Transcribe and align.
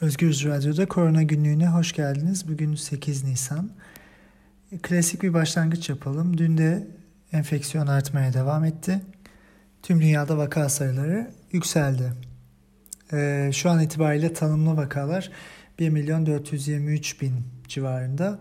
Özgürüz 0.00 0.44
Radyo'da 0.44 0.86
Korona 0.86 1.22
Günlüğü'ne 1.22 1.68
hoş 1.68 1.92
geldiniz. 1.92 2.48
Bugün 2.48 2.74
8 2.74 3.24
Nisan. 3.24 3.70
Klasik 4.82 5.22
bir 5.22 5.34
başlangıç 5.34 5.88
yapalım. 5.88 6.38
Dün 6.38 6.58
de 6.58 6.86
enfeksiyon 7.32 7.86
artmaya 7.86 8.32
devam 8.32 8.64
etti. 8.64 9.00
Tüm 9.82 10.00
dünyada 10.00 10.38
vaka 10.38 10.68
sayıları 10.68 11.30
yükseldi. 11.52 12.12
Ee, 13.12 13.50
şu 13.54 13.70
an 13.70 13.80
itibariyle 13.80 14.32
tanımlı 14.32 14.76
vakalar 14.76 15.30
1 15.78 15.88
milyon 15.88 16.26
423 16.26 17.20
bin 17.20 17.34
civarında. 17.68 18.38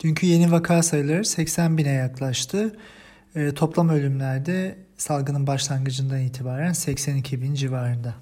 Dünkü 0.00 0.26
yeni 0.26 0.52
vaka 0.52 0.82
sayıları 0.82 1.24
80 1.24 1.78
bine 1.78 1.92
yaklaştı. 1.92 2.76
Ee, 3.36 3.54
toplam 3.54 3.88
ölümlerde 3.88 4.78
salgının 4.96 5.46
başlangıcından 5.46 6.20
itibaren 6.20 6.72
82 6.72 7.42
bin 7.42 7.54
civarında. 7.54 8.14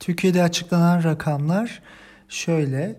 Türkiye'de 0.00 0.42
açıklanan 0.42 1.04
rakamlar 1.04 1.82
şöyle. 2.28 2.96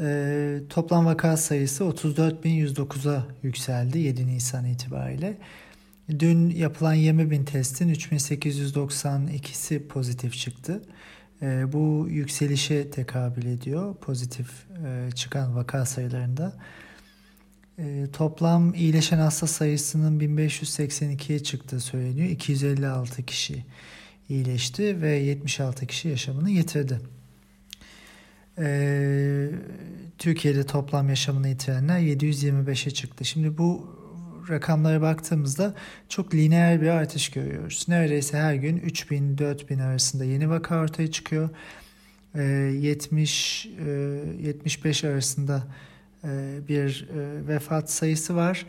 E, 0.00 0.60
toplam 0.68 1.06
vaka 1.06 1.36
sayısı 1.36 1.84
34.109'a 1.84 3.26
yükseldi 3.42 3.98
7 3.98 4.26
Nisan 4.26 4.64
itibariyle. 4.64 5.38
Dün 6.18 6.50
yapılan 6.50 6.96
20.000 6.96 7.44
testin 7.44 7.94
3.892'si 7.94 9.86
pozitif 9.88 10.34
çıktı. 10.34 10.82
E, 11.42 11.72
bu 11.72 12.06
yükselişe 12.10 12.90
tekabül 12.90 13.46
ediyor 13.46 13.94
pozitif 13.94 14.50
e, 14.86 15.10
çıkan 15.14 15.56
vaka 15.56 15.86
sayılarında. 15.86 16.52
E, 17.78 18.06
toplam 18.12 18.74
iyileşen 18.74 19.18
hasta 19.18 19.46
sayısının 19.46 20.20
1582'ye 20.20 21.38
çıktığı 21.42 21.80
söyleniyor. 21.80 22.28
256 22.28 23.22
kişi 23.22 23.64
iyileşti 24.30 25.02
ve 25.02 25.10
76 25.10 25.86
kişi 25.86 26.08
yaşamını 26.08 26.50
yitirdi. 26.50 27.00
Ee, 28.58 29.48
Türkiye'de 30.18 30.66
toplam 30.66 31.08
yaşamını 31.08 31.48
yitirenler 31.48 32.00
725'e 32.00 32.90
çıktı. 32.90 33.24
Şimdi 33.24 33.58
bu 33.58 34.00
rakamlara 34.48 35.02
baktığımızda 35.02 35.74
çok 36.08 36.34
lineer 36.34 36.82
bir 36.82 36.88
artış 36.88 37.30
görüyoruz. 37.30 37.84
Neredeyse 37.88 38.38
her 38.38 38.54
gün 38.54 38.78
3000-4000 38.78 39.82
arasında 39.82 40.24
yeni 40.24 40.50
vaka 40.50 40.80
ortaya 40.80 41.10
çıkıyor. 41.10 41.50
Ee, 42.34 42.42
70 42.42 43.66
e, 43.86 43.90
75 44.42 45.04
arasında 45.04 45.66
e, 46.24 46.28
bir 46.68 47.08
e, 47.16 47.48
vefat 47.48 47.90
sayısı 47.90 48.36
var 48.36 48.66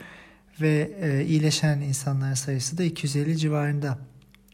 ve 0.62 0.92
e, 1.02 1.25
iyileşen 1.25 1.80
insanlar 1.80 2.36
sayısı 2.36 2.78
da 2.78 2.84
250 2.84 3.38
civarında. 3.38 4.11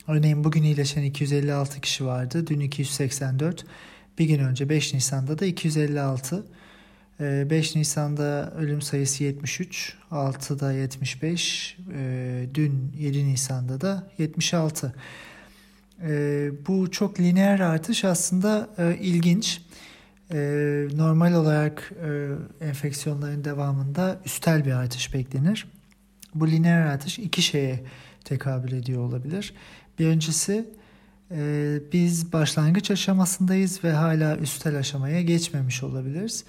Örneğin 0.07 0.43
bugün 0.43 0.63
iyileşen 0.63 1.03
256 1.03 1.81
kişi 1.81 2.05
vardı. 2.05 2.47
Dün 2.47 2.59
284. 2.59 3.65
Bir 4.19 4.25
gün 4.25 4.39
önce 4.39 4.69
5 4.69 4.93
Nisan'da 4.93 5.39
da 5.39 5.45
256. 5.45 6.45
5 7.19 7.75
ee, 7.75 7.79
Nisan'da 7.79 8.53
ölüm 8.57 8.81
sayısı 8.81 9.23
73, 9.23 9.95
6'da 10.11 10.71
75, 10.71 11.77
ee, 11.93 12.45
dün 12.53 12.93
7 12.97 13.27
Nisan'da 13.27 13.81
da 13.81 14.11
76. 14.17 14.93
Ee, 16.01 16.51
bu 16.67 16.91
çok 16.91 17.19
lineer 17.19 17.59
artış 17.59 18.05
aslında 18.05 18.69
e, 18.77 18.97
ilginç. 19.01 19.61
Normal 20.97 21.33
olarak 21.33 21.91
e, 22.61 22.65
enfeksiyonların 22.65 23.43
devamında 23.43 24.21
üstel 24.25 24.65
bir 24.65 24.71
artış 24.71 25.13
beklenir. 25.13 25.67
Bu 26.35 26.47
lineer 26.47 26.81
artış 26.81 27.19
iki 27.19 27.41
şeye 27.41 27.83
tekabül 28.23 28.71
ediyor 28.71 29.01
olabilir. 29.01 29.53
Birincisi 29.99 30.65
e, 31.31 31.79
biz 31.93 32.33
başlangıç 32.33 32.91
aşamasındayız 32.91 33.83
ve 33.83 33.91
hala 33.91 34.37
üstel 34.37 34.77
aşamaya 34.77 35.21
geçmemiş 35.21 35.83
olabiliriz. 35.83 36.43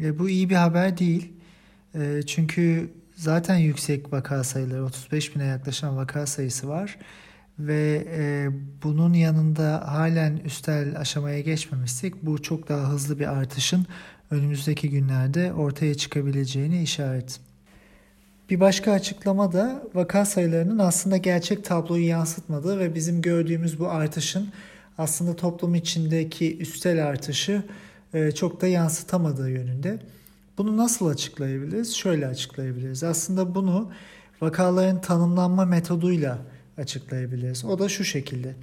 E, 0.00 0.18
bu 0.18 0.28
iyi 0.28 0.50
bir 0.50 0.54
haber 0.54 0.98
değil. 0.98 1.32
E, 1.94 2.22
çünkü 2.26 2.90
zaten 3.16 3.56
yüksek 3.56 4.12
vaka 4.12 4.44
sayıları 4.44 4.84
35 4.84 5.36
bine 5.36 5.44
yaklaşan 5.44 5.96
vaka 5.96 6.26
sayısı 6.26 6.68
var 6.68 6.98
ve 7.58 8.06
e, 8.10 8.48
bunun 8.82 9.12
yanında 9.12 9.92
halen 9.92 10.36
üstel 10.36 10.98
aşamaya 10.98 11.40
geçmemişsek 11.40 12.26
bu 12.26 12.42
çok 12.42 12.68
daha 12.68 12.88
hızlı 12.88 13.18
bir 13.18 13.26
artışın 13.26 13.86
önümüzdeki 14.30 14.90
günlerde 14.90 15.52
ortaya 15.52 15.94
çıkabileceğini 15.94 16.82
işaret. 16.82 17.40
Bir 18.50 18.60
başka 18.60 18.92
açıklama 18.92 19.52
da 19.52 19.82
vaka 19.94 20.24
sayılarının 20.24 20.78
aslında 20.78 21.16
gerçek 21.16 21.64
tabloyu 21.64 22.06
yansıtmadığı 22.06 22.78
ve 22.78 22.94
bizim 22.94 23.22
gördüğümüz 23.22 23.80
bu 23.80 23.88
artışın 23.88 24.48
aslında 24.98 25.36
toplum 25.36 25.74
içindeki 25.74 26.58
üstel 26.58 27.06
artışı 27.06 27.62
e, 28.14 28.32
çok 28.32 28.60
da 28.60 28.66
yansıtamadığı 28.66 29.50
yönünde. 29.50 29.98
Bunu 30.58 30.76
nasıl 30.76 31.06
açıklayabiliriz? 31.06 31.94
Şöyle 31.94 32.26
açıklayabiliriz. 32.26 33.04
Aslında 33.04 33.54
bunu 33.54 33.90
vakaların 34.40 35.00
tanımlanma 35.00 35.64
metoduyla 35.64 36.38
açıklayabiliriz. 36.78 37.64
O 37.64 37.78
da 37.78 37.88
şu 37.88 38.04
şekilde. 38.04 38.54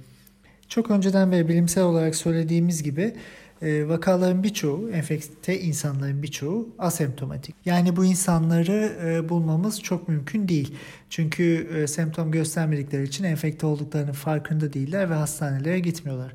Çok 0.68 0.90
önceden 0.90 1.32
beri 1.32 1.48
bilimsel 1.48 1.84
olarak 1.84 2.16
söylediğimiz 2.16 2.82
gibi 2.82 3.14
vakaların 3.62 4.42
birçoğu, 4.42 4.90
enfekte 4.90 5.60
insanların 5.60 6.22
birçoğu 6.22 6.68
asemptomatik. 6.78 7.54
Yani 7.64 7.96
bu 7.96 8.04
insanları 8.04 8.92
e, 9.04 9.28
bulmamız 9.28 9.82
çok 9.82 10.08
mümkün 10.08 10.48
değil. 10.48 10.74
Çünkü 11.10 11.68
e, 11.76 11.86
semptom 11.86 12.30
göstermedikleri 12.30 13.02
için 13.02 13.24
enfekte 13.24 13.66
olduklarının 13.66 14.12
farkında 14.12 14.72
değiller 14.72 15.10
ve 15.10 15.14
hastanelere 15.14 15.78
gitmiyorlar. 15.78 16.32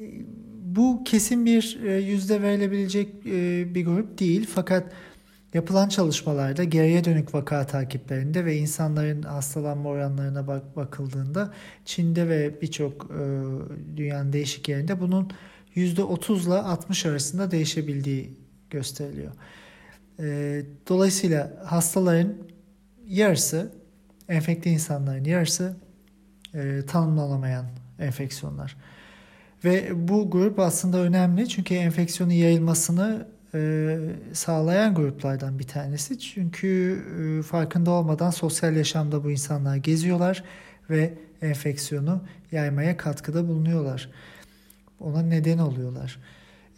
E, 0.00 0.04
bu 0.64 1.04
kesin 1.04 1.46
bir 1.46 1.80
e, 1.84 2.00
yüzde 2.00 2.42
verilebilecek 2.42 3.24
bir 3.74 3.86
grup 3.86 4.18
değil 4.18 4.48
fakat 4.54 4.92
yapılan 5.54 5.88
çalışmalarda 5.88 6.64
geriye 6.64 7.04
dönük 7.04 7.34
vaka 7.34 7.66
takiplerinde 7.66 8.44
ve 8.44 8.56
insanların 8.56 9.22
hastalanma 9.22 9.88
oranlarına 9.88 10.46
bak 10.46 10.76
bakıldığında 10.76 11.52
Çin'de 11.84 12.28
ve 12.28 12.60
birçok 12.62 13.10
dünyanın 13.96 14.32
değişik 14.32 14.68
yerinde 14.68 15.00
bunun 15.00 15.30
%30 15.76 16.46
ile 16.46 16.54
60 16.54 17.06
arasında 17.06 17.50
değişebildiği 17.50 18.38
gösteriliyor. 18.70 19.32
E, 20.20 20.62
dolayısıyla 20.88 21.62
hastaların 21.64 22.34
yarısı, 23.06 23.72
enfekte 24.28 24.70
insanların 24.70 25.24
yarısı 25.24 25.76
e, 26.54 26.80
tanımlanamayan 26.86 27.66
enfeksiyonlar. 27.98 28.76
Ve 29.64 30.08
bu 30.08 30.30
grup 30.30 30.58
aslında 30.58 30.98
önemli 30.98 31.48
çünkü 31.48 31.74
enfeksiyonun 31.74 32.32
yayılmasını 32.32 33.26
e, 33.54 33.98
sağlayan 34.32 34.94
gruplardan 34.94 35.58
bir 35.58 35.66
tanesi. 35.66 36.18
Çünkü 36.18 36.98
e, 37.20 37.42
farkında 37.42 37.90
olmadan 37.90 38.30
sosyal 38.30 38.76
yaşamda 38.76 39.24
bu 39.24 39.30
insanlar 39.30 39.76
geziyorlar 39.76 40.44
ve 40.90 41.14
enfeksiyonu 41.42 42.20
yaymaya 42.52 42.96
katkıda 42.96 43.48
bulunuyorlar 43.48 44.10
ona 45.00 45.22
neden 45.22 45.58
oluyorlar. 45.58 46.18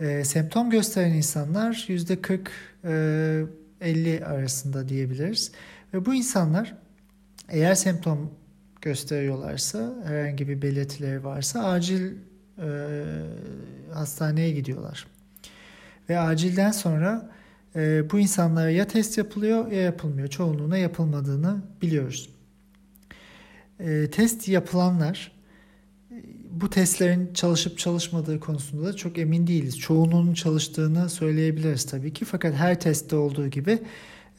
E, 0.00 0.24
semptom 0.24 0.70
gösteren 0.70 1.12
insanlar 1.12 1.84
yüzde 1.88 2.20
40 2.20 2.50
50 3.80 4.24
arasında 4.24 4.88
diyebiliriz. 4.88 5.52
Ve 5.94 6.06
bu 6.06 6.14
insanlar 6.14 6.74
eğer 7.48 7.74
semptom 7.74 8.30
gösteriyorlarsa, 8.82 9.94
herhangi 10.04 10.48
bir 10.48 10.62
belirtileri 10.62 11.24
varsa 11.24 11.64
acil 11.64 12.12
e, 12.58 12.68
hastaneye 13.92 14.50
gidiyorlar. 14.50 15.06
Ve 16.08 16.18
acilden 16.18 16.70
sonra 16.70 17.30
e, 17.76 18.10
bu 18.10 18.18
insanlara 18.18 18.70
ya 18.70 18.86
test 18.86 19.18
yapılıyor 19.18 19.72
ya 19.72 19.82
yapılmıyor. 19.82 20.28
Çoğunluğuna 20.28 20.78
yapılmadığını 20.78 21.62
biliyoruz. 21.82 22.30
E, 23.80 24.10
test 24.10 24.48
yapılanlar 24.48 25.32
bu 26.60 26.70
testlerin 26.70 27.32
çalışıp 27.34 27.78
çalışmadığı 27.78 28.40
konusunda 28.40 28.86
da 28.86 28.96
çok 28.96 29.18
emin 29.18 29.46
değiliz. 29.46 29.78
Çoğunun 29.78 30.34
çalıştığını 30.34 31.10
söyleyebiliriz 31.10 31.86
tabii 31.86 32.12
ki. 32.12 32.24
Fakat 32.24 32.54
her 32.54 32.80
testte 32.80 33.16
olduğu 33.16 33.48
gibi 33.48 33.78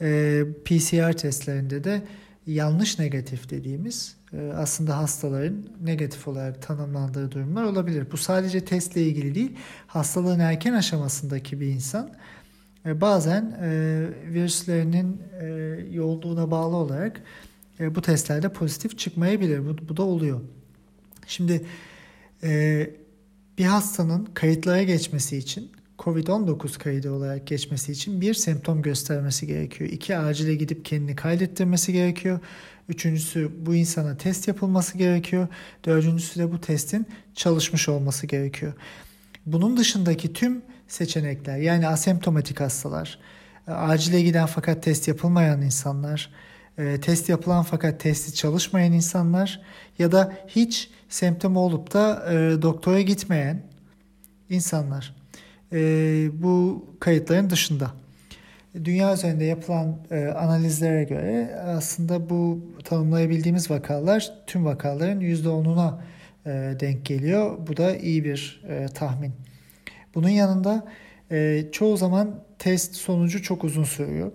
e, 0.01 0.43
PCR 0.65 1.13
testlerinde 1.13 1.83
de 1.83 2.01
yanlış 2.47 2.99
negatif 2.99 3.49
dediğimiz 3.49 4.15
e, 4.33 4.51
aslında 4.55 4.97
hastaların 4.97 5.65
negatif 5.83 6.27
olarak 6.27 6.61
tanımlandığı 6.61 7.31
durumlar 7.31 7.63
olabilir. 7.63 8.07
Bu 8.11 8.17
sadece 8.17 8.65
testle 8.65 9.03
ilgili 9.03 9.35
değil. 9.35 9.55
Hastalığın 9.87 10.39
erken 10.39 10.73
aşamasındaki 10.73 11.59
bir 11.59 11.67
insan 11.67 12.09
e, 12.85 13.01
bazen 13.01 13.57
virüslerinin 14.33 15.21
yoğunluğuna 15.91 16.51
bağlı 16.51 16.75
olarak 16.75 17.21
bu 17.79 18.01
testlerde 18.01 18.49
pozitif 18.49 18.97
çıkmayabilir. 18.97 19.65
Bu, 19.65 19.89
bu 19.89 19.97
da 19.97 20.03
oluyor. 20.03 20.41
Şimdi 21.27 21.65
e, 22.43 22.89
bir 23.57 23.65
hastanın 23.65 24.25
kayıtlara 24.25 24.83
geçmesi 24.83 25.37
için 25.37 25.71
COVID-19 25.99 26.77
kaydı 26.77 27.11
olarak 27.11 27.47
geçmesi 27.47 27.91
için 27.91 28.21
bir 28.21 28.33
semptom 28.33 28.81
göstermesi 28.81 29.47
gerekiyor. 29.47 29.89
İki 29.89 30.17
acile 30.17 30.55
gidip 30.55 30.85
kendini 30.85 31.15
kaydettirmesi 31.15 31.93
gerekiyor. 31.93 32.39
Üçüncüsü 32.89 33.51
bu 33.65 33.75
insana 33.75 34.17
test 34.17 34.47
yapılması 34.47 34.97
gerekiyor. 34.97 35.47
Dördüncüsü 35.85 36.39
de 36.39 36.51
bu 36.51 36.61
testin 36.61 37.05
çalışmış 37.35 37.89
olması 37.89 38.27
gerekiyor. 38.27 38.73
Bunun 39.45 39.77
dışındaki 39.77 40.33
tüm 40.33 40.61
seçenekler 40.87 41.57
yani 41.57 41.87
asemptomatik 41.87 42.59
hastalar, 42.59 43.19
acile 43.67 44.21
giden 44.21 44.45
fakat 44.45 44.83
test 44.83 45.07
yapılmayan 45.07 45.61
insanlar, 45.61 46.31
e, 46.77 46.99
test 46.99 47.29
yapılan 47.29 47.63
fakat 47.63 47.99
testi 47.99 48.33
çalışmayan 48.35 48.93
insanlar 48.93 49.61
ya 49.99 50.11
da 50.11 50.33
hiç 50.47 50.89
semptom 51.09 51.57
olup 51.57 51.93
da 51.93 52.33
e, 52.33 52.61
doktora 52.61 53.01
gitmeyen 53.01 53.61
insanlar 54.49 55.17
bu 56.33 56.85
kayıtların 56.99 57.49
dışında. 57.49 57.91
Dünya 58.83 59.13
üzerinde 59.13 59.45
yapılan 59.45 59.97
analizlere 60.37 61.03
göre 61.03 61.55
aslında 61.65 62.29
bu 62.29 62.59
tanımlayabildiğimiz 62.83 63.71
vakalar 63.71 64.33
tüm 64.47 64.65
vakaların 64.65 65.21
%10'una 65.21 65.93
denk 66.79 67.05
geliyor. 67.05 67.57
Bu 67.67 67.77
da 67.77 67.97
iyi 67.97 68.23
bir 68.23 68.61
tahmin. 68.93 69.33
Bunun 70.15 70.29
yanında 70.29 70.87
çoğu 71.71 71.97
zaman 71.97 72.43
test 72.59 72.95
sonucu 72.95 73.43
çok 73.43 73.63
uzun 73.63 73.83
sürüyor. 73.83 74.31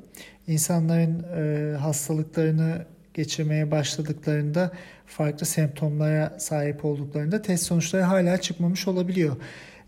İnsanların 0.52 1.24
e, 1.36 1.76
hastalıklarını 1.76 2.86
geçirmeye 3.14 3.70
başladıklarında 3.70 4.72
farklı 5.06 5.46
semptomlara 5.46 6.36
sahip 6.38 6.84
olduklarında 6.84 7.42
test 7.42 7.64
sonuçları 7.64 8.02
hala 8.02 8.40
çıkmamış 8.40 8.88
olabiliyor. 8.88 9.36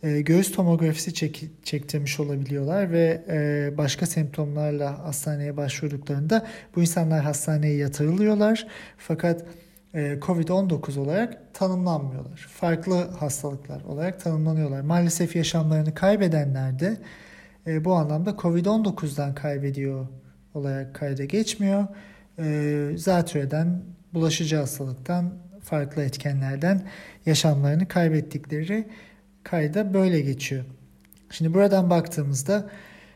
E, 0.02 0.20
göğüs 0.20 0.52
tomografisi 0.52 1.14
çek, 1.14 1.44
çektirmiş 1.62 2.20
olabiliyorlar 2.20 2.92
ve 2.92 3.22
e, 3.28 3.70
başka 3.78 4.06
semptomlarla 4.06 5.04
hastaneye 5.04 5.56
başvurduklarında 5.56 6.46
bu 6.76 6.80
insanlar 6.80 7.24
hastaneye 7.24 7.76
yatırılıyorlar. 7.76 8.66
Fakat 8.98 9.44
e, 9.94 10.18
COVID-19 10.20 10.98
olarak 10.98 11.54
tanımlanmıyorlar. 11.54 12.46
Farklı 12.50 13.10
hastalıklar 13.10 13.82
olarak 13.84 14.20
tanımlanıyorlar. 14.20 14.80
Maalesef 14.80 15.36
yaşamlarını 15.36 15.94
kaybedenler 15.94 16.78
de 16.78 16.96
e, 17.66 17.84
bu 17.84 17.94
anlamda 17.94 18.30
Covid-19'dan 18.30 19.34
kaybediyor 19.34 20.06
olarak 20.54 20.94
kayda 20.94 21.24
geçmiyor. 21.24 21.86
E, 22.38 22.90
zatürreden, 22.96 23.82
bulaşıcı 24.14 24.56
hastalıktan, 24.56 25.34
farklı 25.60 26.02
etkenlerden 26.02 26.82
yaşamlarını 27.26 27.88
kaybettikleri 27.88 28.88
kayda 29.42 29.94
böyle 29.94 30.20
geçiyor. 30.20 30.64
Şimdi 31.30 31.54
buradan 31.54 31.90
baktığımızda 31.90 32.70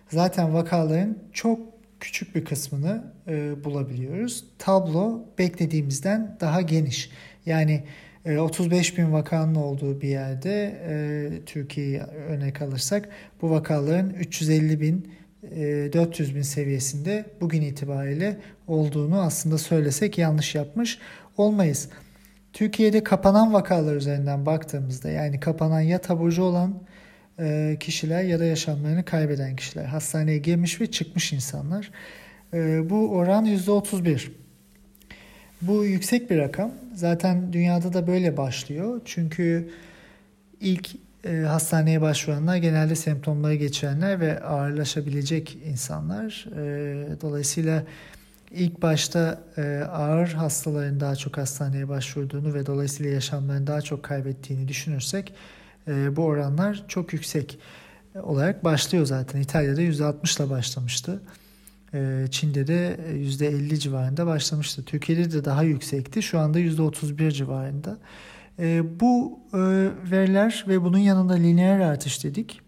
zaten 0.09 0.55
vakaların 0.55 1.19
çok 1.33 1.61
küçük 2.01 2.35
bir 2.35 2.45
kısmını 2.45 3.13
e, 3.29 3.65
bulabiliyoruz. 3.65 4.45
Tablo 4.59 5.25
beklediğimizden 5.39 6.37
daha 6.41 6.61
geniş. 6.61 7.11
Yani 7.47 7.85
35 8.39 8.93
e, 8.93 8.97
bin 8.97 9.13
vakanın 9.13 9.55
olduğu 9.55 10.01
bir 10.01 10.09
yerde 10.09 10.81
e, 10.89 11.31
Türkiye'yi 11.47 12.01
örnek 12.01 12.63
alırsak 12.63 13.09
bu 13.43 13.51
vakaların 13.51 14.11
350 14.11 14.81
bin 14.81 15.13
400 15.43 16.31
e, 16.31 16.35
bin 16.35 16.43
seviyesinde 16.43 17.25
bugün 17.41 17.63
itibariyle 17.63 18.37
olduğunu 18.67 19.21
aslında 19.21 19.59
söylesek 19.59 20.19
yanlış 20.19 20.55
yapmış 20.55 20.99
olmayız. 21.37 21.89
Türkiye'de 22.53 23.05
kapanan 23.05 23.53
vakalar 23.53 23.97
üzerinden 23.97 24.47
baktığımızda 24.47 25.11
yani 25.11 25.41
kapanan 25.41 25.81
ya 25.81 25.99
taburcu 25.99 26.43
olan 26.43 26.75
kişiler 27.81 28.23
ya 28.23 28.41
da 28.41 28.45
yaşamlarını 28.45 29.05
kaybeden 29.05 29.57
kişiler 29.57 29.85
hastaneye 29.85 30.39
girmiş 30.39 30.81
ve 30.81 30.91
çıkmış 30.91 31.33
insanlar. 31.33 31.91
Bu 32.91 33.11
oran 33.11 33.47
%31. 33.47 34.29
Bu 35.63 35.85
yüksek 35.85 36.31
bir 36.31 36.39
rakam. 36.39 36.73
Zaten 36.95 37.53
dünyada 37.53 37.93
da 37.93 38.07
böyle 38.07 38.37
başlıyor. 38.37 39.01
Çünkü 39.05 39.71
ilk 40.61 40.89
e, 41.25 41.37
hastaneye 41.37 42.01
başvuranlar 42.01 42.57
genelde 42.57 42.95
semptomları 42.95 43.55
geçirenler 43.55 44.21
ve 44.21 44.41
ağırlaşabilecek 44.41 45.59
insanlar. 45.67 46.47
E, 46.57 47.21
dolayısıyla 47.21 47.85
ilk 48.51 48.83
başta 48.83 49.41
e, 49.57 49.63
ağır 49.93 50.29
hastaların 50.29 51.01
daha 51.01 51.17
çok 51.17 51.39
hastaneye 51.39 51.89
başvurduğunu 51.89 52.55
ve 52.55 52.67
dolayısıyla 52.67 53.13
yaşamlarını 53.13 53.67
daha 53.67 53.81
çok 53.81 54.03
kaybettiğini 54.03 54.69
düşünürsek 54.69 55.35
e, 55.89 56.17
bu 56.17 56.25
oranlar 56.25 56.85
çok 56.89 57.13
yüksek 57.13 57.59
olarak 58.23 58.65
başlıyor 58.65 59.07
zaten. 59.07 59.41
İtalya'da 59.41 59.83
%60 59.83 60.43
ile 60.43 60.51
başlamıştı. 60.51 61.21
Ee, 61.95 62.27
Çin'de 62.31 62.67
de 62.67 62.97
%50 63.15 63.79
civarında 63.79 64.27
başlamıştı. 64.27 64.85
Türkiye'de 64.85 65.33
de 65.33 65.45
daha 65.45 65.63
yüksekti. 65.63 66.23
Şu 66.23 66.39
anda 66.39 66.59
%31 66.59 67.31
civarında. 67.31 67.99
Ee, 68.59 69.01
bu 69.01 69.41
e, 69.53 69.59
veriler 70.11 70.65
ve 70.69 70.83
bunun 70.83 70.99
yanında 70.99 71.35
lineer 71.35 71.81
artış 71.81 72.25
dedik. 72.25 72.61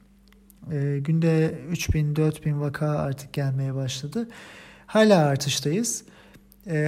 Ee, 0.72 0.98
günde 1.00 1.58
3000-4000 1.72 2.60
vaka 2.60 2.88
artık 2.88 3.32
gelmeye 3.32 3.74
başladı. 3.74 4.28
Hala 4.86 5.26
artıştayız. 5.26 6.04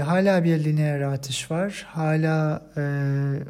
Hala 0.04 0.44
bir 0.44 0.64
lineer 0.64 1.00
artış 1.00 1.50
var. 1.50 1.87
Hala 1.88 2.62
e, 2.76 2.82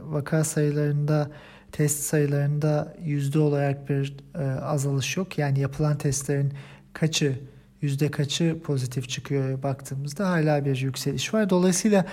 vaka 0.03 0.45
sayılarında 0.45 1.31
test 1.73 2.03
sayılarında 2.03 2.97
yüzde 3.05 3.39
olarak 3.39 3.89
bir 3.89 4.17
e, 4.35 4.61
azalış 4.61 5.17
yok. 5.17 5.39
Yani 5.39 5.61
yapılan 5.61 5.99
testlerin 5.99 6.53
kaçı 6.93 7.39
yüzde 7.81 8.11
kaçı 8.11 8.61
pozitif 8.65 9.09
çıkıyor 9.09 9.63
baktığımızda 9.63 10.31
hala 10.31 10.65
bir 10.65 10.77
yükseliş 10.77 11.35
var. 11.35 11.51
Dolayısıyla 11.51 12.07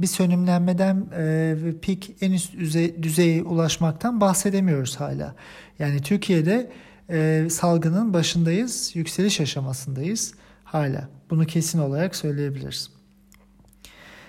bir 0.00 0.06
sönümlenmeden 0.06 1.06
e, 1.16 1.56
pik 1.82 2.16
en 2.20 2.32
üst 2.32 2.58
düzey, 2.58 3.02
düzeye 3.02 3.42
ulaşmaktan 3.42 4.20
bahsedemiyoruz 4.20 4.96
hala. 4.96 5.34
Yani 5.78 6.02
Türkiye'de 6.02 6.72
e, 7.10 7.46
salgının 7.50 8.14
başındayız, 8.14 8.90
yükseliş 8.94 9.40
aşamasındayız 9.40 10.34
hala. 10.64 11.08
Bunu 11.30 11.46
kesin 11.46 11.78
olarak 11.78 12.16
söyleyebiliriz. 12.16 12.90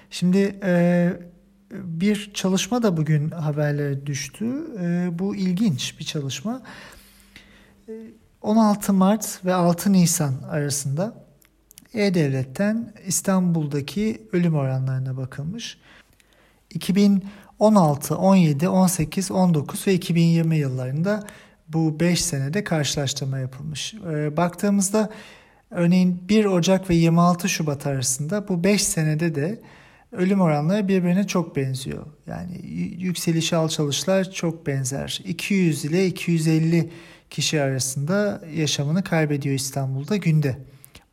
Şimdi 0.10 0.60
e, 0.63 1.13
bir 1.71 2.31
çalışma 2.33 2.83
da 2.83 2.98
bugün 2.98 3.30
haberlere 3.30 4.06
düştü. 4.06 4.45
E, 4.80 5.09
bu 5.19 5.36
ilginç 5.36 6.00
bir 6.00 6.06
çalışma. 6.06 6.62
E, 7.89 7.92
16 8.42 8.94
Mart 8.94 9.45
ve 9.45 9.54
6 9.54 9.94
Nisan 9.94 10.33
arasında 10.50 11.23
E-Devlet'ten 11.94 12.94
İstanbul'daki 13.07 14.28
ölüm 14.31 14.56
oranlarına 14.56 15.18
bakılmış. 15.18 15.78
2016, 16.69 18.18
17, 18.18 18.69
18, 18.69 19.31
19 19.31 19.88
ve 19.88 19.94
2020 19.94 20.57
yıllarında 20.57 21.28
bu 21.68 22.00
5 22.00 22.22
senede 22.22 22.63
karşılaştırma 22.63 23.40
yapılmış. 23.40 23.94
Ee, 23.94 24.38
baktığımızda 24.38 25.09
örneğin 25.71 26.30
1 26.30 26.45
Ocak 26.45 26.90
ve 26.90 26.95
26 26.95 27.50
Şubat 27.50 27.88
arasında 27.88 28.47
bu 28.47 28.64
5 28.64 28.83
senede 28.83 29.35
de 29.35 29.62
ölüm 30.12 30.42
oranları 30.42 30.88
birbirine 30.88 31.28
çok 31.28 31.56
benziyor. 31.56 32.06
Yani 32.28 32.66
yükseliş 33.00 33.54
alçalışlar 33.54 34.31
çok 34.31 34.68
benzer. 34.68 35.21
200 35.26 35.85
ile 35.85 36.07
250 36.07 36.90
kişi 37.30 37.62
arasında 37.62 38.42
yaşamını 38.56 39.04
kaybediyor 39.04 39.56
İstanbul'da 39.56 40.16
günde. 40.16 40.57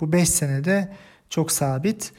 Bu 0.00 0.12
5 0.12 0.28
senede 0.28 0.92
çok 1.30 1.52
sabit, 1.52 2.12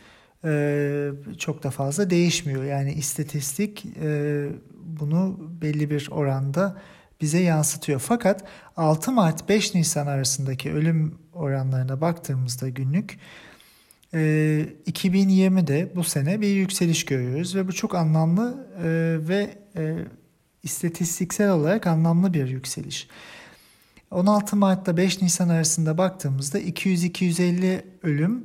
e, 0.46 1.10
çok 1.38 1.64
da 1.64 1.72
fazla 1.72 2.10
değişmiyor. 2.10 2.64
Yani 2.64 2.94
istatistik 2.94 3.86
e, 4.04 4.48
bunu 4.76 5.40
belli 5.62 5.90
bir 5.90 6.10
oranda 6.12 6.78
bize 7.22 7.40
yansıtıyor. 7.40 8.00
Fakat 8.00 8.44
6 8.78 9.12
Mart 9.12 9.50
5 9.50 9.76
Nisan 9.76 10.08
arasındaki 10.08 10.72
ölüm 10.72 11.16
oranlarına 11.34 12.02
baktığımızda 12.02 12.70
günlük 12.70 13.20
2020'de 14.14 15.80
e, 15.80 15.96
bu 15.96 16.04
sene 16.04 16.42
bir 16.42 16.56
yükseliş 16.56 17.06
görüyoruz 17.06 17.56
ve 17.56 17.68
bu 17.68 17.74
çok 17.74 17.96
anlamlı 17.96 18.68
ve 19.28 19.58
istatistiksel 20.64 21.52
olarak 21.52 21.88
anlamlı 21.88 22.34
bir 22.34 22.48
yükseliş. 22.48 23.08
16 24.12 24.56
Mart'ta 24.56 24.98
5 24.98 25.22
Nisan 25.22 25.50
arasında 25.50 25.98
baktığımızda 25.98 26.60
200-250 26.60 27.82
ölüm. 28.04 28.44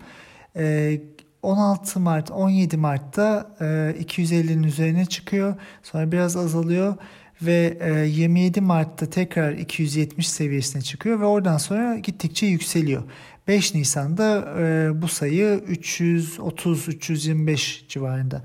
16 1.43 1.99
ee, 1.99 2.03
Mart 2.03 2.31
17 2.31 2.77
Mart'ta 2.77 3.51
250'nin 3.61 4.63
e, 4.63 4.67
üzerine 4.67 5.07
çıkıyor. 5.07 5.55
Sonra 5.83 6.13
biraz 6.13 6.37
azalıyor 6.37 6.97
ve 7.43 7.79
27 8.07 8.59
e, 8.59 8.63
Mart'ta 8.63 9.07
tekrar 9.07 9.53
270 9.53 10.29
seviyesine 10.29 10.83
çıkıyor 10.83 11.21
ve 11.21 11.25
oradan 11.25 11.59
sonra 11.59 11.99
gittikçe 11.99 12.47
yükseliyor. 12.47 13.03
5 13.49 13.75
Nisan'da 13.75 14.55
e, 14.59 14.91
bu 15.03 15.09
sayı 15.09 15.65
330-325 15.69 17.89
civarında 17.89 18.43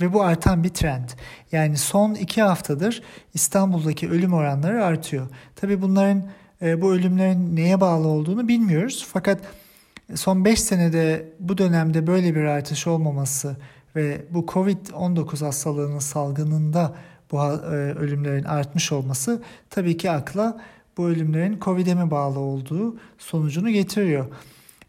ve 0.00 0.12
bu 0.12 0.22
artan 0.22 0.64
bir 0.64 0.68
trend. 0.68 1.08
Yani 1.52 1.76
son 1.76 2.14
iki 2.14 2.42
haftadır 2.42 3.02
İstanbul'daki 3.34 4.10
ölüm 4.10 4.32
oranları 4.32 4.84
artıyor. 4.84 5.28
Tabii 5.56 5.82
bunların 5.82 6.18
e, 6.18 6.45
bu 6.62 6.92
ölümlerin 6.92 7.56
neye 7.56 7.80
bağlı 7.80 8.08
olduğunu 8.08 8.48
bilmiyoruz. 8.48 9.06
Fakat 9.12 9.40
son 10.14 10.44
5 10.44 10.60
senede 10.60 11.32
bu 11.40 11.58
dönemde 11.58 12.06
böyle 12.06 12.34
bir 12.34 12.44
artış 12.44 12.86
olmaması 12.86 13.56
ve 13.96 14.24
bu 14.30 14.46
Covid-19 14.46 15.44
hastalığının 15.44 15.98
salgınında 15.98 16.94
bu 17.32 17.38
e, 17.38 17.44
ölümlerin 17.74 18.44
artmış 18.44 18.92
olması 18.92 19.42
tabii 19.70 19.96
ki 19.96 20.10
akla 20.10 20.60
bu 20.96 21.06
ölümlerin 21.08 21.60
Covid'e 21.60 21.94
mi 21.94 22.10
bağlı 22.10 22.38
olduğu 22.38 22.96
sonucunu 23.18 23.70
getiriyor. 23.70 24.26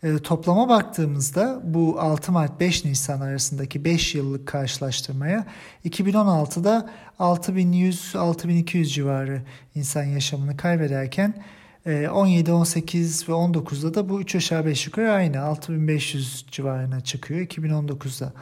E, 0.04 0.18
toplama 0.18 0.70
baktığımızda 0.70 1.62
bu 1.64 2.00
6 2.00 2.32
Mart 2.32 2.60
5 2.60 2.86
Nisan 2.86 3.22
arasındaki 3.22 3.86
5 3.86 4.16
yıllık 4.16 4.48
karşılaştırmaya 4.48 5.46
2016'da 5.86 6.90
6100-6200 7.20 8.86
civarı 8.86 9.42
insan 9.76 10.04
yaşamını 10.04 10.58
kaybederken 10.58 11.44
17, 11.88 12.52
18 12.52 13.30
ve 13.30 13.34
19'da 13.34 13.94
da 13.94 14.10
bu 14.10 14.22
3 14.22 14.36
aşağı 14.36 14.66
5 14.66 14.86
yukarı 14.86 15.12
aynı 15.12 15.42
6500 15.42 16.46
civarına 16.52 17.02
çıkıyor 17.02 17.40
2019'da. 17.40 18.34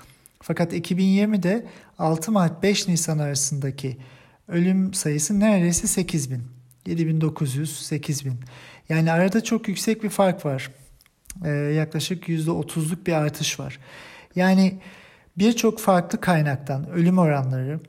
Fakat 0.42 0.74
2020'de 0.74 1.66
6 2.00 2.32
Mart 2.32 2.64
5 2.64 2.88
Nisan 2.88 3.18
arasındaki 3.18 3.98
ölüm 4.48 4.94
sayısı 4.94 5.40
neredeyse 5.40 5.88
8000. 5.88 6.44
7900, 6.86 7.80
8000. 7.86 8.34
Yani 8.90 9.12
arada 9.12 9.44
çok 9.44 9.68
yüksek 9.68 10.04
bir 10.04 10.10
fark 10.10 10.46
var. 10.46 10.72
Ee, 11.44 11.50
yaklaşık 11.50 12.30
%30'luk 12.30 13.06
bir 13.06 13.13
artış 13.13 13.60
var. 13.60 13.80
Yani 14.36 14.80
birçok 15.38 15.80
farklı 15.80 16.22
kaynaktan 16.22 16.89
ölüm 16.89 17.18
oranları, 17.18 17.80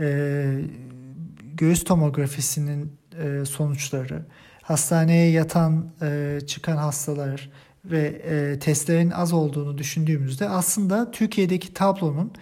e, 0.00 0.46
göğüs 1.54 1.84
tomografisinin 1.84 2.92
e, 3.22 3.44
sonuçları, 3.44 4.22
hastaneye 4.62 5.30
yatan 5.30 5.86
e, 6.02 6.38
çıkan 6.46 6.76
hastalar 6.76 7.50
ve 7.84 8.58
testlerin 8.58 9.10
az 9.10 9.32
olduğunu 9.32 9.78
düşündüğümüzde 9.78 10.48
aslında 10.48 11.10
Türkiye'deki 11.10 11.74
tablonun 11.74 12.32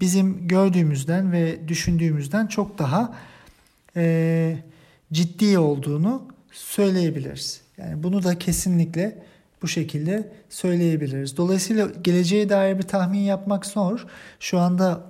bizim 0.00 0.48
gördüğümüzden 0.48 1.32
ve 1.32 1.68
düşündüğümüzden 1.68 2.46
çok 2.46 2.78
daha 2.78 3.14
ciddi 5.12 5.58
olduğunu 5.58 6.28
söyleyebiliriz. 6.52 7.60
Yani 7.78 8.02
bunu 8.02 8.22
da 8.24 8.38
kesinlikle 8.38 9.22
bu 9.62 9.68
şekilde 9.68 10.28
söyleyebiliriz. 10.48 11.36
Dolayısıyla 11.36 11.88
geleceğe 12.02 12.48
dair 12.48 12.78
bir 12.78 12.82
tahmin 12.82 13.18
yapmak 13.18 13.66
zor. 13.66 14.06
Şu 14.40 14.58
anda 14.58 15.00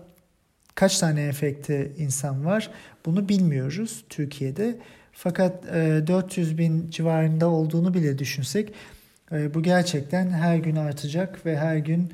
kaç 0.75 0.99
tane 0.99 1.23
enfekte 1.23 1.93
insan 1.99 2.45
var 2.45 2.71
bunu 3.07 3.29
bilmiyoruz 3.29 4.05
Türkiye'de. 4.09 4.77
Fakat 5.13 5.65
400 5.67 6.53
e, 6.53 6.59
bin 6.59 6.91
civarında 6.91 7.49
olduğunu 7.49 7.95
bile 7.95 8.19
düşünsek 8.19 8.73
e, 9.33 9.55
bu 9.55 9.63
gerçekten 9.63 10.31
her 10.31 10.57
gün 10.57 10.77
artacak 10.77 11.47
ve 11.47 11.59
her 11.59 11.77
gün 11.77 12.13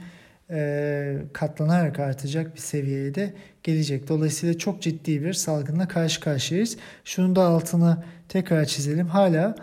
e, 0.50 1.16
katlanarak 1.33 1.99
artacak 1.99 2.54
bir 2.54 2.61
seviyeye 2.61 3.14
de 3.14 3.35
gelecek. 3.62 4.09
Dolayısıyla 4.09 4.59
çok 4.59 4.83
ciddi 4.83 5.25
bir 5.25 5.33
salgınla 5.33 5.88
karşı 5.88 6.21
karşıyayız. 6.21 6.76
Şunun 7.04 7.37
da 7.37 7.42
altını 7.42 8.04
tekrar 8.28 8.64
çizelim. 8.64 9.07
Hala 9.07 9.54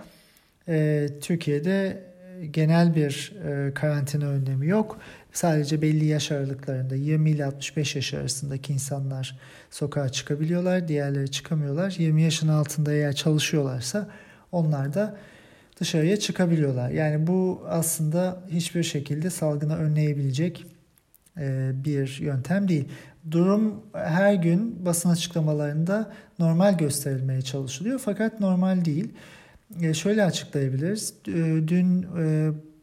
Türkiye'de 1.21 2.03
genel 2.51 2.95
bir 2.95 3.33
karantina 3.75 4.25
önlemi 4.25 4.67
yok. 4.67 4.99
Sadece 5.33 5.81
belli 5.81 6.05
yaş 6.05 6.31
aralıklarında 6.31 6.95
20 6.95 7.29
ile 7.29 7.45
65 7.45 7.95
yaş 7.95 8.13
arasındaki 8.13 8.73
insanlar 8.73 9.39
sokağa 9.71 10.09
çıkabiliyorlar. 10.09 10.87
Diğerleri 10.87 11.31
çıkamıyorlar. 11.31 11.95
20 11.97 12.21
yaşın 12.21 12.47
altında 12.47 12.93
eğer 12.93 13.15
çalışıyorlarsa 13.15 14.07
onlar 14.51 14.93
da 14.93 15.17
dışarıya 15.79 16.19
çıkabiliyorlar. 16.19 16.89
Yani 16.89 17.27
bu 17.27 17.63
aslında 17.69 18.43
hiçbir 18.51 18.83
şekilde 18.83 19.29
salgını 19.29 19.77
önleyebilecek 19.77 20.65
e, 21.37 21.71
bir 21.73 22.19
yöntem 22.21 22.67
değil. 22.67 22.87
Durum 23.31 23.81
her 23.93 24.33
gün 24.33 24.85
basın 24.85 25.09
açıklamalarında 25.09 26.11
normal 26.39 26.77
gösterilmeye 26.77 27.41
çalışılıyor 27.41 27.99
fakat 27.99 28.39
normal 28.39 28.85
değil. 28.85 29.13
E, 29.81 29.93
şöyle 29.93 30.23
açıklayabiliriz. 30.23 31.13
E, 31.27 31.33
dün 31.67 32.05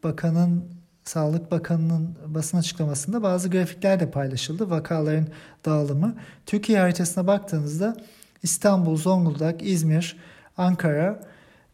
bakanın 0.05 0.65
Sağlık 1.05 1.51
Bakanı'nın 1.51 2.17
basın 2.27 2.59
açıklamasında 2.59 3.23
bazı 3.23 3.51
grafikler 3.51 4.01
de 4.01 4.11
paylaşıldı. 4.11 4.71
Vakaların 4.71 5.27
dağılımı. 5.65 6.15
Türkiye 6.47 6.79
haritasına 6.79 7.27
baktığınızda 7.27 7.97
İstanbul, 8.43 8.97
Zonguldak, 8.97 9.62
İzmir, 9.62 10.17
Ankara, 10.57 11.21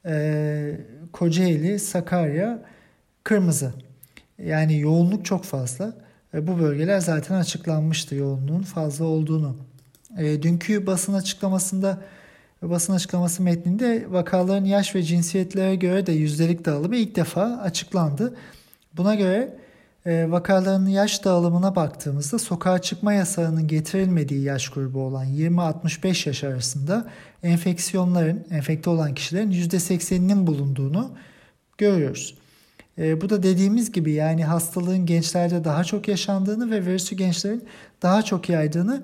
e, 0.06 0.80
Kocaeli, 1.12 1.78
Sakarya 1.78 2.62
kırmızı. 3.24 3.72
Yani 4.38 4.80
yoğunluk 4.80 5.24
çok 5.24 5.44
fazla. 5.44 5.92
E, 6.34 6.46
bu 6.46 6.58
bölgeler 6.58 7.00
zaten 7.00 7.34
açıklanmıştı 7.34 8.14
yoğunluğun 8.14 8.62
fazla 8.62 9.04
olduğunu. 9.04 9.56
E, 10.18 10.42
dünkü 10.42 10.86
basın 10.86 11.14
açıklamasında 11.14 11.98
basın 12.62 12.92
açıklaması 12.92 13.42
metninde 13.42 14.06
vakaların 14.10 14.64
yaş 14.64 14.94
ve 14.94 15.02
cinsiyetlere 15.02 15.76
göre 15.76 16.06
de 16.06 16.12
yüzdelik 16.12 16.64
dağılımı 16.64 16.96
ilk 16.96 17.16
defa 17.16 17.42
açıklandı. 17.42 18.36
Buna 18.96 19.14
göre 19.14 19.58
e, 20.06 20.30
vakaların 20.30 20.86
yaş 20.86 21.24
dağılımına 21.24 21.76
baktığımızda 21.76 22.38
sokağa 22.38 22.78
çıkma 22.78 23.12
yasağının 23.12 23.68
getirilmediği 23.68 24.42
yaş 24.42 24.68
grubu 24.68 25.00
olan 25.00 25.26
20-65 25.26 26.28
yaş 26.28 26.44
arasında 26.44 27.10
enfeksiyonların, 27.42 28.46
enfekte 28.50 28.90
olan 28.90 29.14
kişilerin 29.14 29.50
%80'inin 29.50 30.46
bulunduğunu 30.46 31.10
görüyoruz. 31.78 32.38
E, 32.98 33.20
bu 33.20 33.30
da 33.30 33.42
dediğimiz 33.42 33.92
gibi 33.92 34.12
yani 34.12 34.44
hastalığın 34.44 35.06
gençlerde 35.06 35.64
daha 35.64 35.84
çok 35.84 36.08
yaşandığını 36.08 36.70
ve 36.70 36.86
virüsü 36.86 37.16
gençlerin 37.16 37.64
daha 38.02 38.22
çok 38.22 38.48
yaydığını 38.48 39.02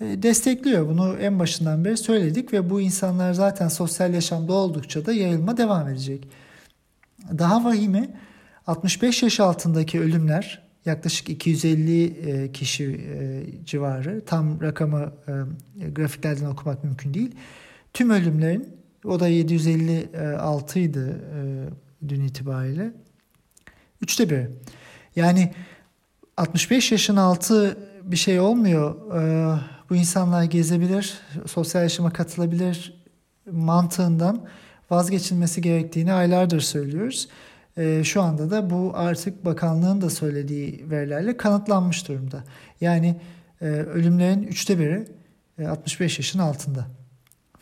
destekliyor. 0.00 0.88
Bunu 0.88 1.16
en 1.20 1.38
başından 1.38 1.84
beri 1.84 1.96
söyledik 1.96 2.52
ve 2.52 2.70
bu 2.70 2.80
insanlar 2.80 3.32
zaten 3.32 3.68
sosyal 3.68 4.14
yaşamda 4.14 4.52
oldukça 4.52 5.06
da 5.06 5.12
yayılma 5.12 5.56
devam 5.56 5.88
edecek. 5.88 6.28
Daha 7.38 7.64
vahimi 7.64 8.10
65 8.66 9.22
yaş 9.22 9.40
altındaki 9.40 10.00
ölümler 10.00 10.64
yaklaşık 10.86 11.28
250 11.28 12.04
e, 12.04 12.52
kişi 12.52 12.84
e, 12.84 13.42
civarı. 13.64 14.22
Tam 14.26 14.60
rakamı 14.60 15.12
e, 15.80 15.90
grafiklerden 15.90 16.46
okumak 16.46 16.84
mümkün 16.84 17.14
değil. 17.14 17.34
Tüm 17.92 18.10
ölümlerin 18.10 18.68
o 19.04 19.20
da 19.20 19.28
756 19.28 20.78
idi 20.78 21.16
dün 22.08 22.20
itibariyle. 22.20 22.92
Üçte 24.02 24.30
bir. 24.30 24.46
Yani 25.16 25.52
65 26.36 26.92
yaşın 26.92 27.16
altı 27.16 27.78
bir 28.02 28.16
şey 28.16 28.40
olmuyor. 28.40 28.96
Bu 29.94 29.98
insanlar 29.98 30.44
gezebilir, 30.44 31.18
sosyal 31.46 31.82
yaşama 31.82 32.12
katılabilir 32.12 33.02
mantığından 33.50 34.46
vazgeçilmesi 34.90 35.62
gerektiğini 35.62 36.12
aylardır 36.12 36.60
söylüyoruz. 36.60 37.28
E, 37.76 38.04
şu 38.04 38.22
anda 38.22 38.50
da 38.50 38.70
bu 38.70 38.92
artık 38.94 39.44
bakanlığın 39.44 40.00
da 40.00 40.10
söylediği 40.10 40.90
verilerle 40.90 41.36
kanıtlanmış 41.36 42.08
durumda. 42.08 42.44
Yani 42.80 43.20
e, 43.60 43.64
ölümlerin 43.66 44.42
üçte 44.42 44.78
biri 44.78 45.04
e, 45.58 45.66
65 45.66 46.18
yaşın 46.18 46.38
altında. 46.38 46.86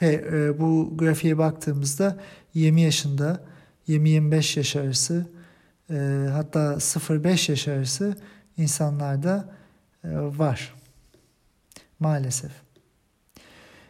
Ve 0.02 0.24
e, 0.32 0.60
bu 0.60 0.96
grafiğe 0.96 1.38
baktığımızda 1.38 2.16
20 2.54 2.80
yaşında, 2.80 3.40
20-25 3.88 4.58
yaş 4.58 4.76
arası 4.76 5.26
e, 5.90 6.26
hatta 6.32 6.72
0-5 6.72 7.50
yaş 7.50 7.68
arası 7.68 8.16
insanlarda 8.56 9.48
e, 10.04 10.08
var. 10.14 10.81
Maalesef. 12.02 12.50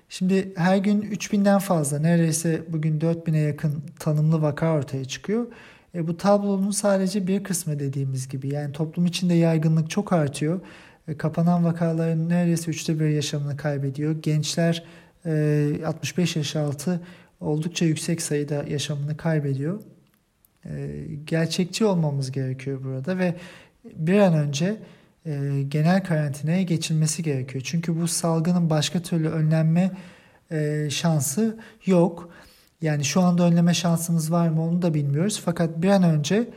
Şimdi 0.08 0.52
her 0.56 0.76
gün 0.76 1.02
3000'den 1.02 1.58
fazla 1.58 1.98
neredeyse 1.98 2.62
bugün 2.68 3.00
4000'e 3.00 3.38
yakın 3.38 3.82
tanımlı 3.98 4.42
vaka 4.42 4.74
ortaya 4.74 5.04
çıkıyor. 5.04 5.46
E, 5.94 6.08
bu 6.08 6.16
tablonun 6.16 6.70
sadece 6.70 7.26
bir 7.26 7.44
kısmı 7.44 7.78
dediğimiz 7.78 8.28
gibi. 8.28 8.48
Yani 8.48 8.72
toplum 8.72 9.06
içinde 9.06 9.34
yaygınlık 9.34 9.90
çok 9.90 10.12
artıyor. 10.12 10.60
E, 11.08 11.16
kapanan 11.16 11.64
vakaların 11.64 12.28
neredeyse 12.28 12.70
üçte 12.70 13.00
bir 13.00 13.08
yaşamını 13.08 13.56
kaybediyor. 13.56 14.22
Gençler 14.22 14.84
e, 15.26 15.86
65 15.86 16.36
yaş 16.36 16.56
altı 16.56 17.00
oldukça 17.40 17.84
yüksek 17.84 18.22
sayıda 18.22 18.64
yaşamını 18.68 19.16
kaybediyor. 19.16 19.80
E, 20.64 21.00
gerçekçi 21.24 21.84
olmamız 21.84 22.32
gerekiyor 22.32 22.84
burada 22.84 23.18
ve 23.18 23.34
bir 23.84 24.18
an 24.18 24.34
önce 24.34 24.76
e, 25.26 25.62
genel 25.68 26.04
karantinaya 26.04 26.62
geçilmesi 26.62 27.22
gerekiyor. 27.22 27.64
Çünkü 27.66 28.00
bu 28.00 28.08
salgının 28.08 28.70
başka 28.70 29.02
türlü 29.02 29.28
önlenme 29.28 29.90
e, 30.50 30.88
şansı 30.90 31.58
yok. 31.86 32.30
Yani 32.82 33.04
şu 33.04 33.20
anda 33.20 33.42
önleme 33.42 33.74
şansımız 33.74 34.32
var 34.32 34.48
mı 34.48 34.62
onu 34.62 34.82
da 34.82 34.94
bilmiyoruz. 34.94 35.42
Fakat 35.44 35.82
bir 35.82 35.88
an 35.88 36.02
önce 36.02 36.50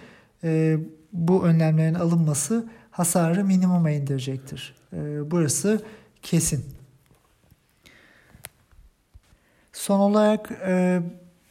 e, 0.43 0.77
bu 1.13 1.45
önlemlerin 1.45 1.93
alınması 1.93 2.69
hasarı 2.91 3.45
minimuma 3.45 3.89
indirecektir. 3.89 4.75
E, 4.93 5.31
burası 5.31 5.81
kesin. 6.21 6.65
Son 9.73 9.99
olarak 9.99 10.51
e, 10.67 11.01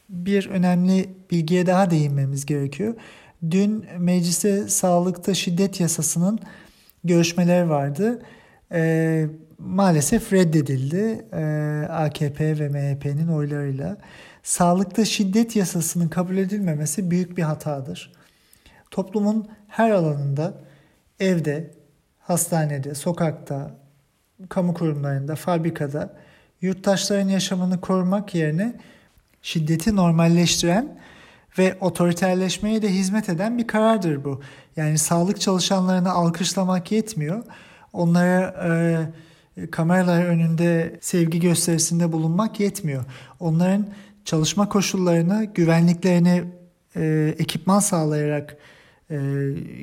bir 0.09 0.49
önemli 0.49 1.09
bilgiye 1.31 1.65
daha 1.65 1.91
değinmemiz 1.91 2.45
gerekiyor. 2.45 2.93
Dün 3.51 3.85
mecliste 3.99 4.67
sağlıkta 4.67 5.33
şiddet 5.33 5.79
yasasının 5.79 6.39
görüşmeleri 7.07 7.69
vardı. 7.69 8.21
E, 8.71 9.25
maalesef 9.59 10.33
reddedildi 10.33 11.25
e, 11.33 11.43
AKP 11.89 12.59
ve 12.59 12.69
MHP'nin 12.69 13.27
oylarıyla. 13.27 13.97
sağlıkta 14.43 15.05
şiddet 15.05 15.55
yasasının 15.55 16.07
kabul 16.07 16.37
edilmemesi 16.37 17.11
büyük 17.11 17.37
bir 17.37 17.43
hatadır. 17.43 18.11
Toplumun 18.91 19.47
her 19.67 19.91
alanında, 19.91 20.53
evde, 21.19 21.71
hastanede, 22.19 22.95
sokakta, 22.95 23.71
kamu 24.49 24.73
kurumlarında, 24.73 25.35
fabrikada 25.35 26.13
yurttaşların 26.61 27.29
yaşamını 27.29 27.81
korumak 27.81 28.35
yerine 28.35 28.73
şiddeti 29.41 29.95
normalleştiren 29.95 30.97
ve 31.57 31.77
otoriterleşmeye 31.81 32.81
de 32.81 32.89
hizmet 32.89 33.29
eden 33.29 33.57
bir 33.57 33.67
karardır 33.67 34.23
bu. 34.23 34.41
Yani 34.75 34.97
sağlık 34.97 35.41
çalışanlarını 35.41 36.11
alkışlamak 36.11 36.91
yetmiyor. 36.91 37.43
Onlara 37.93 38.55
e, 39.57 39.71
kameralar 39.71 40.25
önünde 40.25 40.99
sevgi 41.01 41.39
gösterisinde 41.39 42.11
bulunmak 42.11 42.59
yetmiyor. 42.59 43.05
Onların 43.39 43.87
çalışma 44.25 44.69
koşullarını, 44.69 45.45
güvenliklerini 45.53 46.43
e, 46.95 47.35
ekipman 47.39 47.79
sağlayarak 47.79 48.57
e, 49.09 49.17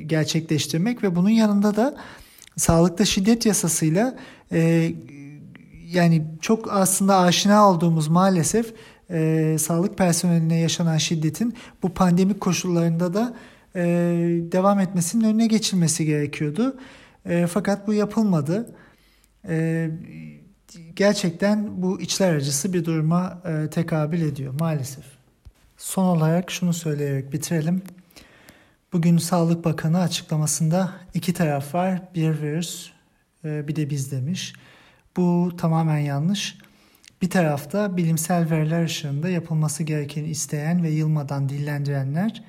gerçekleştirmek 0.05 1.03
ve 1.03 1.15
bunun 1.15 1.29
yanında 1.29 1.75
da 1.75 1.95
sağlıkta 2.57 3.05
şiddet 3.05 3.45
yasasıyla 3.45 4.15
e, 4.51 4.91
yani 5.91 6.25
çok 6.41 6.73
aslında 6.73 7.17
aşina 7.17 7.69
olduğumuz 7.69 8.07
maalesef 8.07 8.73
e, 9.09 9.55
sağlık 9.59 9.97
personeline 9.97 10.59
yaşanan 10.59 10.97
şiddetin 10.97 11.53
bu 11.83 11.93
pandemik 11.93 12.41
koşullarında 12.41 13.13
da 13.13 13.33
e, 13.75 13.81
devam 14.51 14.79
etmesinin 14.79 15.23
önüne 15.23 15.47
geçilmesi 15.47 16.05
gerekiyordu. 16.05 16.77
E, 17.25 17.47
fakat 17.47 17.87
bu 17.87 17.93
yapılmadı. 17.93 18.75
E, 19.47 19.89
gerçekten 20.95 21.81
bu 21.81 22.01
içler 22.01 22.35
acısı 22.35 22.73
bir 22.73 22.85
duruma 22.85 23.41
e, 23.45 23.69
tekabül 23.69 24.21
ediyor 24.21 24.53
maalesef. 24.59 25.05
Son 25.77 26.05
olarak 26.05 26.51
şunu 26.51 26.73
söyleyerek 26.73 27.33
bitirelim. 27.33 27.81
Bugün 28.93 29.17
Sağlık 29.17 29.65
Bakanı 29.65 29.99
açıklamasında 29.99 30.93
iki 31.13 31.33
taraf 31.33 31.75
var. 31.75 32.01
Bir 32.15 32.41
virüs 32.41 32.89
e, 33.45 33.67
bir 33.67 33.75
de 33.75 33.89
biz 33.89 34.11
demiş. 34.11 34.53
Bu 35.17 35.51
tamamen 35.57 35.97
yanlış. 35.97 36.57
Bir 37.23 37.29
tarafta 37.29 37.97
bilimsel 37.97 38.49
veriler 38.51 38.83
ışığında 38.83 39.29
yapılması 39.29 39.83
gerekeni 39.83 40.27
isteyen 40.27 40.83
ve 40.83 40.89
yılmadan 40.89 41.49
dillendirenler, 41.49 42.43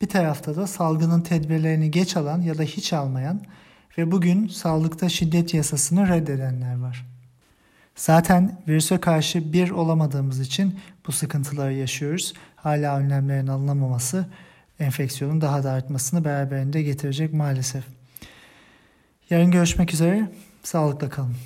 bir 0.00 0.08
tarafta 0.08 0.56
da 0.56 0.66
salgının 0.66 1.20
tedbirlerini 1.20 1.90
geç 1.90 2.16
alan 2.16 2.40
ya 2.40 2.58
da 2.58 2.62
hiç 2.62 2.92
almayan 2.92 3.40
ve 3.98 4.10
bugün 4.10 4.48
sağlıkta 4.48 5.08
şiddet 5.08 5.54
yasasını 5.54 6.08
reddedenler 6.08 6.78
var. 6.80 7.06
Zaten 7.96 8.58
virüse 8.68 9.00
karşı 9.00 9.52
bir 9.52 9.70
olamadığımız 9.70 10.40
için 10.40 10.80
bu 11.06 11.12
sıkıntıları 11.12 11.74
yaşıyoruz. 11.74 12.34
Hala 12.56 12.98
önlemlerin 12.98 13.46
alınamaması 13.46 14.26
enfeksiyonun 14.80 15.40
daha 15.40 15.64
da 15.64 15.70
artmasını 15.70 16.24
beraberinde 16.24 16.82
getirecek 16.82 17.32
maalesef. 17.32 17.84
Yarın 19.30 19.50
görüşmek 19.50 19.94
üzere. 19.94 20.30
Sağlıkla 20.62 21.08
kalın. 21.08 21.36